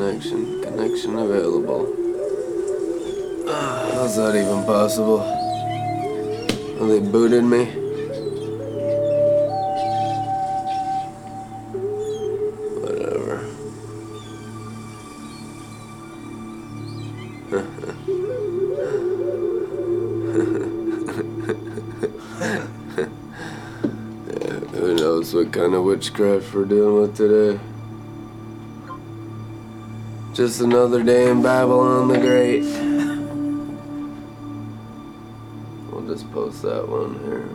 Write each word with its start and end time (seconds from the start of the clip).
connection. 0.00 0.62
Connection 0.62 1.18
available. 1.18 1.82
Uh, 3.46 3.94
how's 3.94 4.16
that 4.16 4.34
even 4.34 4.64
possible? 4.64 5.20
Oh, 6.80 6.86
they 6.88 7.00
booted 7.00 7.44
me? 7.44 7.66
Whatever. 12.80 13.44
yeah, 24.30 24.60
who 24.78 24.94
knows 24.94 25.34
what 25.34 25.52
kind 25.52 25.74
of 25.74 25.84
witchcraft 25.84 26.54
we're 26.54 26.64
dealing 26.64 27.02
with 27.02 27.16
today? 27.18 27.60
Just 30.40 30.62
another 30.62 31.02
day 31.02 31.28
in 31.30 31.42
Babylon 31.42 32.08
the 32.08 32.16
Great. 32.16 32.62
We'll 35.90 36.06
just 36.06 36.32
post 36.32 36.62
that 36.62 36.88
one 36.88 37.20
here. 37.26 37.46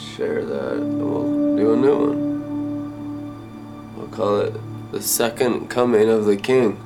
Share 0.00 0.44
that, 0.44 0.74
and 0.74 1.04
we'll 1.04 1.56
do 1.56 1.72
a 1.72 1.76
new 1.76 1.98
one. 1.98 3.96
We'll 3.96 4.06
call 4.06 4.36
it 4.42 4.54
The 4.92 5.02
Second 5.02 5.68
Coming 5.68 6.08
of 6.08 6.26
the 6.26 6.36
King. 6.36 6.78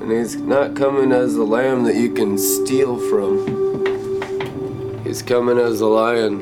And 0.00 0.10
he's 0.10 0.36
not 0.36 0.74
coming 0.74 1.12
as 1.12 1.36
a 1.36 1.44
lamb 1.44 1.84
that 1.84 1.96
you 1.96 2.14
can 2.14 2.38
steal 2.38 2.98
from, 3.10 3.44
he's 5.04 5.20
coming 5.20 5.58
as 5.58 5.82
a 5.82 5.86
lion. 5.86 6.40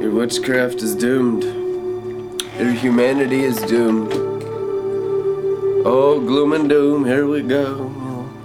Your 0.00 0.12
witchcraft 0.12 0.80
is 0.80 0.94
doomed. 0.94 1.63
Your 2.58 2.72
humanity 2.72 3.42
is 3.42 3.56
doomed. 3.62 4.12
Oh, 5.84 6.20
gloom 6.24 6.52
and 6.52 6.68
doom, 6.68 7.04
here 7.04 7.26
we 7.26 7.42
go. 7.42 7.90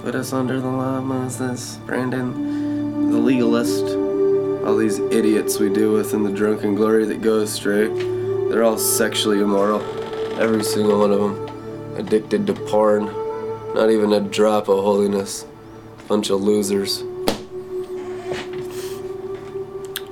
Put 0.02 0.16
us 0.16 0.34
under 0.34 0.60
the 0.60 0.68
law, 0.68 1.00
Moses. 1.00 1.78
Brandon, 1.86 3.12
the 3.12 3.20
legalist. 3.20 3.86
All 4.66 4.76
these 4.78 4.98
idiots 4.98 5.60
we 5.60 5.70
deal 5.72 5.94
with 5.94 6.16
in 6.16 6.24
the 6.24 6.32
drunken 6.32 6.74
glory 6.74 7.06
that 7.06 7.22
go 7.22 7.42
astray. 7.42 7.88
They're 8.50 8.64
all 8.64 8.80
sexually 8.80 9.42
immoral. 9.42 9.82
Every 10.40 10.64
single 10.64 11.00
one 11.00 11.12
of 11.12 11.20
them. 11.20 11.96
Addicted 11.96 12.48
to 12.48 12.54
porn. 12.54 13.06
Not 13.76 13.92
even 13.92 14.12
a 14.12 14.22
drop 14.22 14.70
of 14.70 14.84
holiness. 14.84 15.46
Bunch 16.08 16.32
of 16.32 16.42
losers. 16.42 17.04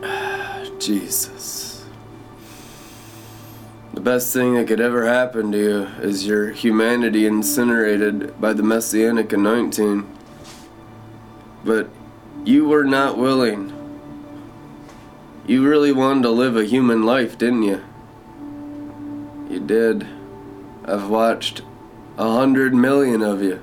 Jesus. 0.80 1.67
Best 4.08 4.32
thing 4.32 4.54
that 4.54 4.70
could 4.70 4.80
ever 4.80 5.06
happen 5.06 5.52
to 5.52 5.58
you 5.58 5.82
is 6.02 6.26
your 6.26 6.52
humanity 6.52 7.26
incinerated 7.26 8.40
by 8.40 8.54
the 8.54 8.64
messianic 8.64 9.34
anointing. 9.34 10.10
But 11.66 11.90
you 12.46 12.70
were 12.70 12.86
not 12.86 13.18
willing. 13.18 13.74
You 15.46 15.68
really 15.68 15.92
wanted 15.92 16.24
to 16.24 16.30
live 16.30 16.56
a 16.56 16.64
human 16.64 17.04
life, 17.04 17.38
didn't 17.38 17.64
you? 17.64 17.84
You 19.50 19.60
did. 19.60 20.08
I've 20.86 21.10
watched 21.10 21.64
a 22.18 22.32
hundred 22.32 22.74
million 22.74 23.22
of 23.22 23.44
you. 23.44 23.62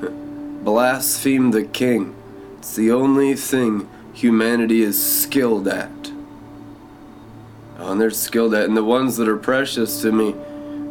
Blaspheme 0.62 1.50
the 1.50 1.64
king. 1.64 2.14
It's 2.58 2.76
the 2.76 2.92
only 2.92 3.34
thing 3.34 3.90
humanity 4.14 4.82
is 4.82 5.04
skilled 5.04 5.66
at. 5.66 6.11
Oh, 7.82 7.90
and 7.90 8.00
they're 8.00 8.10
skilled 8.10 8.54
at. 8.54 8.66
And 8.66 8.76
the 8.76 8.84
ones 8.84 9.16
that 9.16 9.28
are 9.28 9.36
precious 9.36 10.00
to 10.02 10.12
me, 10.12 10.36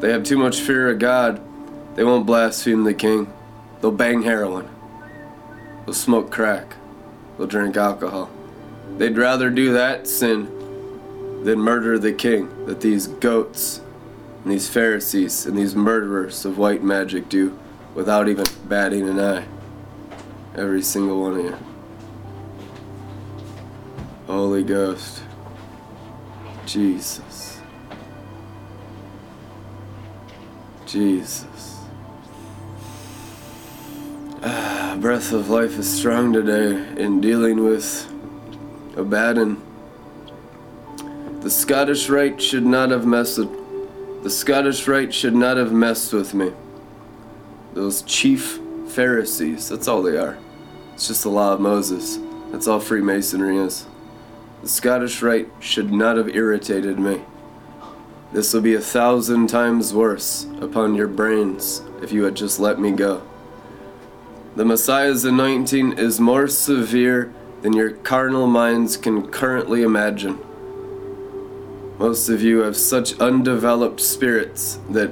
they 0.01 0.11
have 0.11 0.23
too 0.23 0.37
much 0.37 0.59
fear 0.59 0.89
of 0.89 0.99
God. 0.99 1.41
They 1.95 2.03
won't 2.03 2.25
blaspheme 2.25 2.83
the 2.83 2.93
king. 2.93 3.31
They'll 3.79 3.93
bang 3.93 4.23
heroin. 4.23 4.69
They'll 5.85 5.93
smoke 5.93 6.31
crack. 6.31 6.75
They'll 7.37 7.47
drink 7.47 7.77
alcohol. 7.77 8.29
They'd 8.97 9.17
rather 9.17 9.49
do 9.49 9.71
that 9.71 10.05
sin 10.05 10.45
than 11.45 11.59
murder 11.59 11.97
the 11.97 12.11
king 12.11 12.65
that 12.65 12.81
these 12.81 13.07
goats 13.07 13.79
and 14.43 14.51
these 14.51 14.67
Pharisees 14.67 15.45
and 15.45 15.57
these 15.57 15.75
murderers 15.75 16.43
of 16.43 16.57
white 16.57 16.83
magic 16.83 17.29
do 17.29 17.57
without 17.95 18.27
even 18.27 18.45
batting 18.65 19.07
an 19.07 19.17
eye. 19.17 19.45
Every 20.55 20.81
single 20.81 21.21
one 21.21 21.39
of 21.39 21.45
you. 21.45 21.57
Holy 24.27 24.63
Ghost. 24.63 25.23
Jesus. 26.65 27.59
Jesus. 30.85 31.79
Ah, 34.43 34.97
breath 34.99 35.31
of 35.31 35.49
life 35.49 35.77
is 35.77 35.91
strong 35.91 36.33
today 36.33 37.01
in 37.01 37.21
dealing 37.21 37.63
with 37.63 38.11
Abaddon. 38.97 39.61
The 41.41 41.49
Scottish 41.49 42.09
Rite 42.09 42.41
should 42.41 42.65
not 42.65 42.91
have 42.91 43.05
messed 43.05 43.37
with 43.37 43.61
the 44.23 44.29
Scottish 44.29 44.87
Rite 44.87 45.11
should 45.11 45.33
not 45.33 45.57
have 45.57 45.71
messed 45.71 46.13
with 46.13 46.35
me. 46.35 46.51
Those 47.73 48.03
chief 48.03 48.59
Pharisees, 48.89 49.67
that's 49.67 49.87
all 49.87 50.03
they 50.03 50.15
are. 50.15 50.37
It's 50.93 51.07
just 51.07 51.23
the 51.23 51.29
law 51.29 51.53
of 51.53 51.59
Moses. 51.59 52.19
That's 52.51 52.67
all 52.67 52.79
Freemasonry 52.79 53.57
is. 53.57 53.87
The 54.61 54.69
Scottish 54.69 55.23
Rite 55.23 55.49
should 55.59 55.91
not 55.91 56.17
have 56.17 56.35
irritated 56.35 56.99
me. 56.99 57.21
This 58.31 58.53
will 58.53 58.61
be 58.61 58.75
a 58.75 58.79
thousand 58.79 59.47
times 59.47 59.91
worse 59.91 60.45
upon 60.61 60.93
your 60.93 61.07
brains 61.07 61.81
if 62.03 62.11
you 62.11 62.25
had 62.25 62.35
just 62.35 62.59
let 62.59 62.79
me 62.79 62.91
go. 62.91 63.23
The 64.55 64.63
Messiah's 64.63 65.25
anointing 65.25 65.97
is 65.97 66.19
more 66.19 66.47
severe 66.47 67.33
than 67.63 67.73
your 67.73 67.89
carnal 67.89 68.45
minds 68.45 68.97
can 68.97 69.27
currently 69.29 69.81
imagine. 69.81 70.39
Most 71.97 72.29
of 72.29 72.43
you 72.43 72.59
have 72.59 72.77
such 72.77 73.19
undeveloped 73.19 73.99
spirits 73.99 74.79
that 74.91 75.11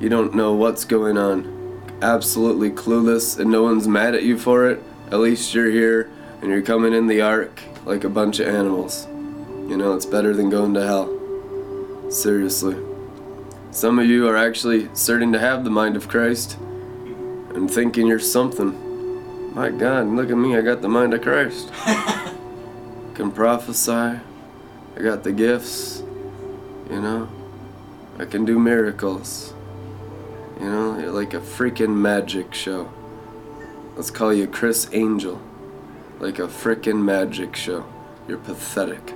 you 0.00 0.08
don't 0.08 0.34
know 0.34 0.52
what's 0.52 0.84
going 0.84 1.16
on. 1.16 1.80
Absolutely 2.02 2.70
clueless, 2.70 3.38
and 3.38 3.52
no 3.52 3.62
one's 3.62 3.86
mad 3.86 4.16
at 4.16 4.24
you 4.24 4.36
for 4.36 4.68
it. 4.68 4.82
At 5.12 5.20
least 5.20 5.54
you're 5.54 5.70
here 5.70 6.10
and 6.40 6.50
you're 6.50 6.62
coming 6.62 6.92
in 6.92 7.06
the 7.06 7.20
ark 7.20 7.60
like 7.84 8.04
a 8.04 8.08
bunch 8.08 8.40
of 8.40 8.48
animals. 8.48 9.06
You 9.06 9.76
know, 9.76 9.94
it's 9.94 10.06
better 10.06 10.34
than 10.34 10.50
going 10.50 10.74
to 10.74 10.82
hell. 10.82 12.10
Seriously. 12.10 12.76
Some 13.70 13.98
of 13.98 14.06
you 14.06 14.26
are 14.28 14.36
actually 14.36 14.88
starting 14.94 15.32
to 15.32 15.38
have 15.38 15.64
the 15.64 15.70
mind 15.70 15.96
of 15.96 16.08
Christ 16.08 16.56
and 17.54 17.70
thinking 17.70 18.06
you're 18.06 18.18
something. 18.18 19.54
My 19.54 19.70
God, 19.70 20.06
look 20.08 20.30
at 20.30 20.36
me, 20.36 20.56
I 20.56 20.60
got 20.60 20.82
the 20.82 20.88
mind 20.88 21.14
of 21.14 21.22
Christ. 21.22 21.72
Can 23.14 23.30
prophesy. 23.32 23.92
I 24.96 25.00
got 25.00 25.22
the 25.22 25.32
gifts. 25.32 26.02
You 26.88 27.00
know? 27.00 27.28
I 28.18 28.26
can 28.26 28.44
do 28.44 28.58
miracles. 28.58 29.54
You 30.60 30.66
know, 30.66 30.98
you're 30.98 31.10
like 31.10 31.32
a 31.32 31.40
freaking 31.40 31.96
magic 31.96 32.52
show. 32.52 32.92
Let's 33.96 34.10
call 34.10 34.34
you 34.34 34.46
Criss 34.46 34.90
Angel. 34.92 35.40
Like 36.20 36.38
a 36.38 36.46
frickin' 36.46 37.02
magic 37.02 37.56
show. 37.56 37.86
You're 38.28 38.38
pathetic. 38.38 39.14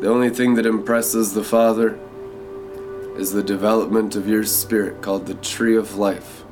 The 0.00 0.08
only 0.08 0.30
thing 0.30 0.54
that 0.54 0.64
impresses 0.64 1.34
the 1.34 1.44
Father 1.44 1.98
is 3.16 3.32
the 3.32 3.42
development 3.42 4.16
of 4.16 4.26
your 4.26 4.44
spirit 4.44 5.02
called 5.02 5.26
the 5.26 5.34
tree 5.34 5.76
of 5.76 5.96
life. 5.96 6.42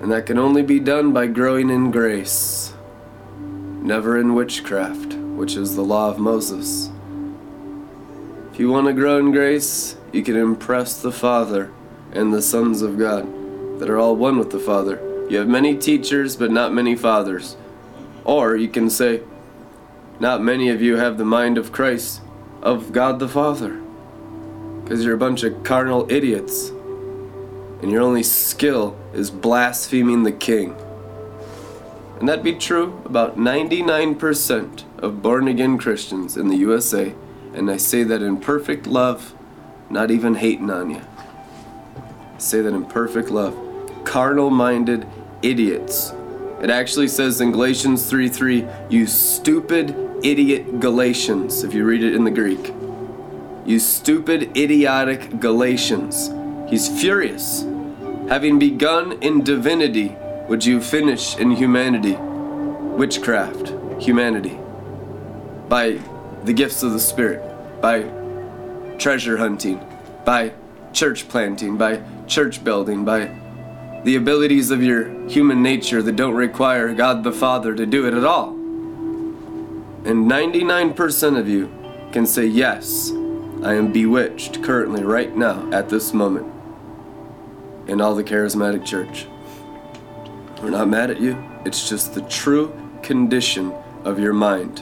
And 0.00 0.10
that 0.10 0.26
can 0.26 0.38
only 0.38 0.62
be 0.62 0.80
done 0.80 1.12
by 1.12 1.28
growing 1.28 1.70
in 1.70 1.92
grace, 1.92 2.74
never 3.38 4.18
in 4.18 4.34
witchcraft, 4.34 5.14
which 5.14 5.56
is 5.56 5.76
the 5.76 5.82
law 5.82 6.10
of 6.10 6.18
Moses. 6.18 6.90
If 8.52 8.58
you 8.58 8.72
want 8.72 8.88
to 8.88 8.92
grow 8.92 9.18
in 9.18 9.30
grace, 9.30 9.96
you 10.12 10.24
can 10.24 10.36
impress 10.36 11.00
the 11.00 11.12
Father 11.12 11.70
and 12.12 12.34
the 12.34 12.42
sons 12.42 12.82
of 12.82 12.98
God 12.98 13.24
that 13.78 13.88
are 13.88 13.98
all 13.98 14.16
one 14.16 14.36
with 14.36 14.50
the 14.50 14.58
Father. 14.58 15.11
You 15.32 15.38
have 15.38 15.48
many 15.48 15.78
teachers, 15.78 16.36
but 16.36 16.50
not 16.50 16.74
many 16.74 16.94
fathers. 16.94 17.56
Or 18.22 18.54
you 18.54 18.68
can 18.68 18.90
say, 18.90 19.22
not 20.20 20.42
many 20.42 20.68
of 20.68 20.82
you 20.82 20.96
have 20.96 21.16
the 21.16 21.24
mind 21.24 21.56
of 21.56 21.72
Christ, 21.72 22.20
of 22.60 22.92
God 22.92 23.18
the 23.18 23.30
Father. 23.30 23.80
Because 24.82 25.02
you're 25.02 25.14
a 25.14 25.18
bunch 25.18 25.42
of 25.42 25.64
carnal 25.64 26.06
idiots. 26.12 26.68
And 27.80 27.90
your 27.90 28.02
only 28.02 28.22
skill 28.22 28.94
is 29.14 29.30
blaspheming 29.30 30.24
the 30.24 30.32
King. 30.32 30.76
And 32.20 32.28
that'd 32.28 32.44
be 32.44 32.52
true 32.52 33.00
about 33.06 33.38
99% 33.38 34.84
of 34.98 35.22
born 35.22 35.48
again 35.48 35.78
Christians 35.78 36.36
in 36.36 36.48
the 36.48 36.56
USA. 36.56 37.14
And 37.54 37.70
I 37.70 37.78
say 37.78 38.02
that 38.02 38.20
in 38.20 38.36
perfect 38.36 38.86
love, 38.86 39.34
not 39.88 40.10
even 40.10 40.34
hating 40.34 40.68
on 40.68 40.90
you. 40.90 41.00
I 41.96 42.36
say 42.36 42.60
that 42.60 42.74
in 42.74 42.84
perfect 42.84 43.30
love. 43.30 43.56
Carnal 44.04 44.50
minded 44.50 45.06
idiots. 45.42 46.12
It 46.62 46.70
actually 46.70 47.08
says 47.08 47.40
in 47.40 47.52
Galatians 47.52 48.08
3 48.08 48.28
3, 48.28 48.66
you 48.88 49.06
stupid 49.06 49.96
idiot 50.22 50.80
Galatians, 50.80 51.64
if 51.64 51.74
you 51.74 51.84
read 51.84 52.02
it 52.02 52.14
in 52.14 52.24
the 52.24 52.30
Greek. 52.30 52.72
You 53.66 53.78
stupid, 53.78 54.56
idiotic 54.56 55.40
Galatians. 55.40 56.30
He's 56.68 56.88
furious. 56.88 57.62
Having 58.28 58.58
begun 58.58 59.12
in 59.22 59.42
divinity, 59.42 60.16
would 60.48 60.64
you 60.64 60.80
finish 60.80 61.36
in 61.36 61.50
humanity? 61.50 62.16
Witchcraft, 62.16 63.74
humanity. 64.00 64.58
By 65.68 65.98
the 66.44 66.52
gifts 66.52 66.82
of 66.82 66.92
the 66.92 67.00
Spirit, 67.00 67.40
by 67.80 68.02
treasure 68.98 69.36
hunting, 69.36 69.80
by 70.24 70.52
church 70.92 71.28
planting, 71.28 71.76
by 71.76 72.02
church 72.26 72.62
building, 72.62 73.04
by 73.04 73.36
the 74.04 74.16
abilities 74.16 74.70
of 74.70 74.82
your 74.82 75.28
human 75.28 75.62
nature 75.62 76.02
that 76.02 76.16
don't 76.16 76.34
require 76.34 76.92
God 76.92 77.22
the 77.22 77.32
Father 77.32 77.74
to 77.74 77.86
do 77.86 78.06
it 78.06 78.14
at 78.14 78.24
all. 78.24 78.50
And 80.04 80.28
99% 80.28 81.38
of 81.38 81.48
you 81.48 81.70
can 82.12 82.26
say, 82.26 82.46
Yes, 82.46 83.12
I 83.62 83.74
am 83.74 83.92
bewitched 83.92 84.62
currently, 84.62 85.04
right 85.04 85.36
now, 85.36 85.70
at 85.72 85.88
this 85.88 86.12
moment, 86.12 86.52
in 87.86 88.00
all 88.00 88.16
the 88.16 88.24
charismatic 88.24 88.84
church. 88.84 89.26
We're 90.60 90.70
not 90.70 90.88
mad 90.88 91.10
at 91.10 91.20
you, 91.20 91.42
it's 91.64 91.88
just 91.88 92.14
the 92.14 92.22
true 92.22 92.76
condition 93.02 93.72
of 94.04 94.18
your 94.18 94.32
mind. 94.32 94.80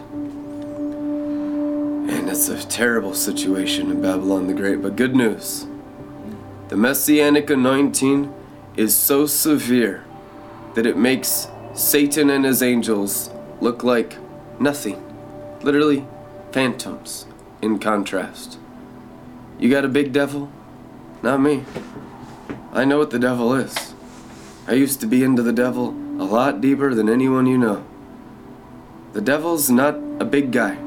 And 2.11 2.29
it's 2.29 2.49
a 2.49 2.67
terrible 2.67 3.15
situation 3.15 3.91
in 3.91 4.01
Babylon 4.01 4.47
the 4.47 4.55
Great, 4.55 4.81
but 4.81 4.97
good 4.97 5.15
news. 5.15 5.67
The 6.69 6.77
messianic 6.77 7.51
anointing 7.51 8.35
is 8.81 8.97
so 8.97 9.27
severe 9.27 10.03
that 10.75 10.87
it 10.87 10.97
makes 10.97 11.49
Satan 11.75 12.31
and 12.31 12.47
his 12.47 12.63
angels 12.63 13.29
look 13.61 13.85
like 13.85 14.17
nothing. 14.59 14.99
Literally, 15.61 16.07
phantoms 16.51 17.27
in 17.61 17.79
contrast. 17.79 18.59
You 19.59 19.69
got 19.69 19.85
a 19.85 19.89
big 19.89 20.15
devil? 20.15 20.51
Not 21.23 21.43
me. 21.43 21.65
I 22.73 22.87
know 22.87 22.97
what 22.97 23.11
the 23.11 23.19
devil 23.19 23.53
is. 23.53 23.93
I 24.67 24.73
used 24.73 24.99
to 25.01 25.07
be 25.07 25.23
into 25.23 25.43
the 25.43 25.53
devil 25.53 25.91
a 26.19 26.25
lot 26.25 26.63
deeper 26.63 26.95
than 26.95 27.11
anyone 27.11 27.45
you 27.45 27.59
know. 27.59 27.85
The 29.13 29.21
devil's 29.21 29.69
not 29.69 29.97
a 30.19 30.25
big 30.25 30.53
guy. 30.53 30.79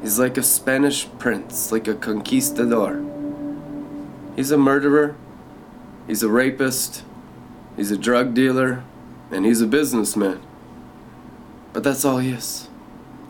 He's 0.00 0.20
like 0.20 0.36
a 0.36 0.44
Spanish 0.44 1.08
prince, 1.18 1.72
like 1.72 1.88
a 1.88 1.94
conquistador. 1.94 3.02
He's 4.36 4.52
a 4.52 4.58
murderer, 4.58 5.16
he's 6.06 6.22
a 6.22 6.28
rapist, 6.28 7.04
he's 7.76 7.90
a 7.90 7.98
drug 7.98 8.34
dealer, 8.34 8.84
and 9.30 9.44
he's 9.44 9.60
a 9.60 9.66
businessman. 9.66 10.40
But 11.72 11.82
that's 11.82 12.04
all 12.04 12.18
he 12.18 12.30
is. 12.30 12.68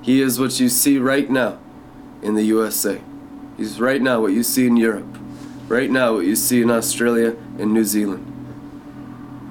He 0.02 0.20
is 0.20 0.38
what 0.38 0.60
you 0.60 0.68
see 0.68 0.98
right 0.98 1.30
now 1.30 1.58
in 2.22 2.34
the 2.34 2.42
USA. 2.44 3.00
He's 3.56 3.80
right 3.80 4.02
now 4.02 4.20
what 4.20 4.32
you 4.32 4.42
see 4.42 4.66
in 4.66 4.76
Europe. 4.76 5.18
Right 5.68 5.90
now 5.90 6.14
what 6.14 6.26
you 6.26 6.36
see 6.36 6.60
in 6.60 6.70
Australia 6.70 7.36
and 7.58 7.72
New 7.72 7.84
Zealand. 7.84 8.26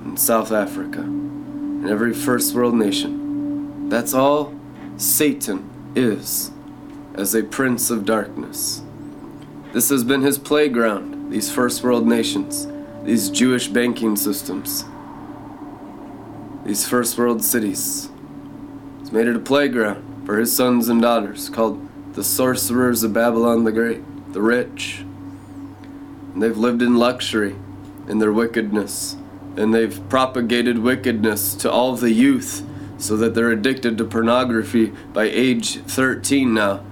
And 0.05 0.19
South 0.19 0.51
Africa. 0.51 1.01
And 1.01 1.89
every 1.89 2.13
first 2.13 2.53
world 2.53 2.75
nation. 2.75 3.89
That's 3.89 4.13
all 4.13 4.53
Satan 4.97 5.69
is 5.95 6.51
as 7.15 7.33
a 7.33 7.43
prince 7.43 7.89
of 7.89 8.05
darkness. 8.05 8.83
This 9.71 9.89
has 9.89 10.03
been 10.03 10.21
his 10.21 10.37
playground, 10.37 11.31
these 11.31 11.51
first 11.51 11.83
world 11.83 12.05
nations, 12.05 12.67
these 13.03 13.29
Jewish 13.29 13.67
banking 13.67 14.15
systems, 14.15 14.85
these 16.65 16.87
first 16.87 17.17
world 17.17 17.43
cities. 17.43 18.09
He's 18.99 19.11
made 19.11 19.27
it 19.27 19.35
a 19.35 19.39
playground 19.39 20.25
for 20.25 20.37
his 20.37 20.55
sons 20.55 20.87
and 20.87 21.01
daughters 21.01 21.49
called 21.49 21.85
the 22.13 22.23
sorcerers 22.23 23.03
of 23.03 23.11
Babylon 23.11 23.65
the 23.65 23.71
Great, 23.71 24.01
the 24.31 24.41
rich. 24.41 24.99
And 26.33 26.41
they've 26.41 26.57
lived 26.57 26.81
in 26.81 26.95
luxury 26.95 27.55
in 28.07 28.19
their 28.19 28.31
wickedness, 28.31 29.17
and 29.57 29.73
they've 29.73 29.99
propagated 30.09 30.79
wickedness 30.79 31.55
to 31.55 31.69
all 31.69 31.95
the 31.95 32.11
youth 32.11 32.65
so 32.97 33.17
that 33.17 33.35
they're 33.35 33.51
addicted 33.51 33.97
to 33.97 34.05
pornography 34.05 34.93
by 35.11 35.25
age 35.25 35.79
13 35.79 36.53
now 36.53 36.85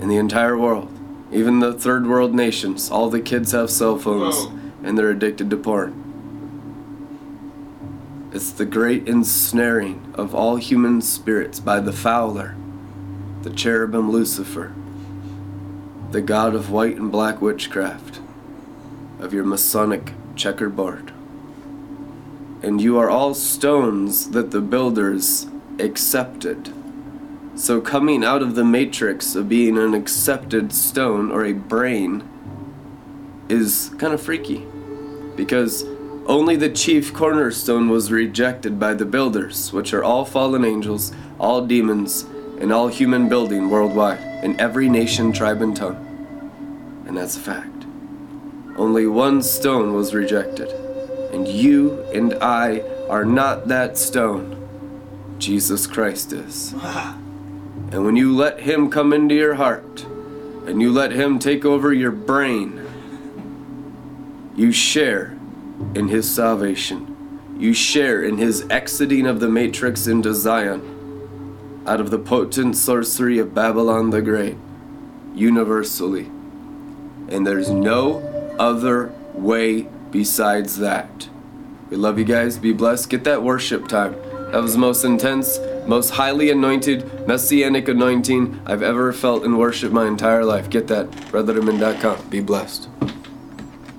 in 0.00 0.08
the 0.08 0.16
entire 0.16 0.56
world. 0.56 0.90
Even 1.30 1.60
the 1.60 1.74
third 1.74 2.06
world 2.06 2.34
nations, 2.34 2.90
all 2.90 3.10
the 3.10 3.20
kids 3.20 3.52
have 3.52 3.70
cell 3.70 3.98
phones 3.98 4.36
Whoa. 4.36 4.57
And 4.82 4.96
they're 4.96 5.10
addicted 5.10 5.50
to 5.50 5.56
porn. 5.56 6.04
It's 8.32 8.50
the 8.50 8.66
great 8.66 9.08
ensnaring 9.08 10.12
of 10.14 10.34
all 10.34 10.56
human 10.56 11.00
spirits 11.00 11.60
by 11.60 11.80
the 11.80 11.92
fowler, 11.92 12.54
the 13.42 13.50
cherubim 13.50 14.10
Lucifer, 14.10 14.74
the 16.10 16.20
god 16.20 16.54
of 16.54 16.70
white 16.70 16.96
and 16.96 17.10
black 17.10 17.40
witchcraft, 17.40 18.20
of 19.18 19.32
your 19.32 19.44
Masonic 19.44 20.12
checkerboard. 20.36 21.12
And 22.62 22.80
you 22.80 22.98
are 22.98 23.08
all 23.08 23.34
stones 23.34 24.30
that 24.30 24.50
the 24.50 24.60
builders 24.60 25.46
accepted. 25.78 26.72
So, 27.54 27.80
coming 27.80 28.24
out 28.24 28.42
of 28.42 28.54
the 28.54 28.64
matrix 28.64 29.34
of 29.34 29.48
being 29.48 29.78
an 29.78 29.94
accepted 29.94 30.72
stone 30.72 31.30
or 31.30 31.44
a 31.44 31.52
brain 31.52 32.28
is 33.48 33.90
kind 33.98 34.12
of 34.12 34.22
freaky. 34.22 34.66
Because 35.36 35.84
only 36.26 36.56
the 36.56 36.68
chief 36.68 37.14
cornerstone 37.14 37.88
was 37.88 38.12
rejected 38.12 38.78
by 38.78 38.94
the 38.94 39.04
builders, 39.04 39.72
which 39.72 39.94
are 39.94 40.04
all 40.04 40.24
fallen 40.24 40.64
angels, 40.64 41.12
all 41.38 41.66
demons, 41.66 42.26
and 42.60 42.72
all 42.72 42.88
human 42.88 43.28
building 43.28 43.70
worldwide, 43.70 44.20
in 44.44 44.58
every 44.60 44.88
nation, 44.88 45.32
tribe, 45.32 45.62
and 45.62 45.76
tongue. 45.76 46.04
And 47.06 47.16
that's 47.16 47.36
a 47.36 47.40
fact. 47.40 47.86
Only 48.76 49.06
one 49.06 49.42
stone 49.42 49.94
was 49.94 50.14
rejected. 50.14 50.70
And 51.32 51.48
you 51.48 52.02
and 52.14 52.34
I 52.34 52.80
are 53.08 53.24
not 53.24 53.68
that 53.68 53.96
stone. 53.96 54.56
Jesus 55.38 55.86
Christ 55.86 56.32
is. 56.32 56.74
And 57.92 58.04
when 58.04 58.16
you 58.16 58.34
let 58.34 58.60
Him 58.60 58.90
come 58.90 59.12
into 59.12 59.34
your 59.34 59.54
heart, 59.54 60.04
and 60.66 60.82
you 60.82 60.92
let 60.92 61.12
Him 61.12 61.38
take 61.38 61.64
over 61.64 61.92
your 61.92 62.10
brain, 62.10 62.84
you 64.58 64.72
share 64.72 65.38
in 65.94 66.08
His 66.08 66.28
salvation. 66.28 67.14
You 67.58 67.72
share 67.72 68.24
in 68.24 68.38
His 68.38 68.66
exiting 68.68 69.24
of 69.26 69.38
the 69.38 69.48
matrix 69.48 70.08
into 70.08 70.34
Zion, 70.34 71.84
out 71.86 72.00
of 72.00 72.10
the 72.10 72.18
potent 72.18 72.76
sorcery 72.76 73.38
of 73.38 73.54
Babylon 73.54 74.10
the 74.10 74.20
Great, 74.20 74.56
universally. 75.32 76.26
And 77.28 77.46
there's 77.46 77.70
no 77.70 78.18
other 78.58 79.12
way 79.32 79.82
besides 80.10 80.78
that. 80.78 81.28
We 81.88 81.96
love 81.96 82.18
you 82.18 82.24
guys. 82.24 82.58
Be 82.58 82.72
blessed. 82.72 83.10
Get 83.10 83.24
that 83.24 83.42
worship 83.42 83.86
time. 83.86 84.14
That 84.50 84.60
was 84.60 84.72
the 84.72 84.78
most 84.78 85.04
intense, 85.04 85.60
most 85.86 86.10
highly 86.10 86.50
anointed, 86.50 87.28
messianic 87.28 87.86
anointing 87.86 88.60
I've 88.66 88.82
ever 88.82 89.12
felt 89.12 89.44
in 89.44 89.56
worship 89.56 89.92
my 89.92 90.06
entire 90.06 90.44
life. 90.44 90.68
Get 90.68 90.88
that. 90.88 91.10
RedLetterMin.com. 91.10 92.28
Be 92.28 92.40
blessed. 92.40 92.88